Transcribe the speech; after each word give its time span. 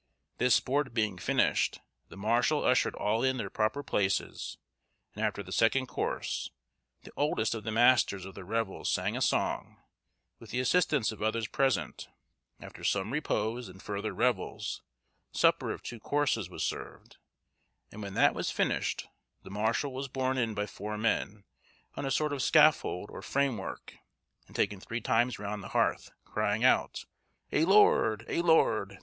This 0.39 0.55
sport 0.55 0.95
being 0.95 1.19
finished, 1.19 1.79
the 2.09 2.17
marshal 2.17 2.65
ushered 2.65 2.95
all 2.95 3.21
in 3.21 3.37
their 3.37 3.51
proper 3.51 3.83
places, 3.83 4.57
and 5.13 5.23
after 5.23 5.43
the 5.43 5.51
second 5.51 5.85
course, 5.85 6.49
the 7.03 7.11
oldest 7.15 7.53
of 7.53 7.63
the 7.63 7.71
masters 7.71 8.25
of 8.25 8.33
the 8.33 8.43
revels 8.43 8.89
sang 8.91 9.15
a 9.15 9.21
song, 9.21 9.77
with 10.39 10.49
the 10.49 10.59
assistance 10.59 11.11
of 11.11 11.21
others 11.21 11.47
present; 11.47 12.07
after 12.59 12.83
some 12.83 13.13
repose 13.13 13.69
and 13.69 13.83
further 13.83 14.11
revels, 14.11 14.81
supper 15.33 15.71
of 15.71 15.83
two 15.83 15.99
courses 15.99 16.49
was 16.49 16.63
served, 16.63 17.17
and 17.91 18.01
when 18.01 18.15
that 18.15 18.33
was 18.33 18.49
finished, 18.49 19.07
the 19.43 19.51
marshal 19.51 19.93
was 19.93 20.07
borne 20.07 20.35
in 20.35 20.55
by 20.55 20.65
four 20.65 20.97
men, 20.97 21.43
on 21.95 22.07
a 22.07 22.09
sort 22.09 22.33
of 22.33 22.41
scaffold 22.41 23.11
or 23.11 23.21
framework, 23.21 23.97
and 24.47 24.55
taken 24.55 24.79
three 24.79 24.99
times 24.99 25.37
round 25.37 25.61
the 25.61 25.67
hearth, 25.77 26.09
crying 26.25 26.63
out, 26.63 27.05
"A 27.51 27.65
lord, 27.65 28.25
a 28.27 28.41
lord," 28.41 28.93
&c. 28.93 28.97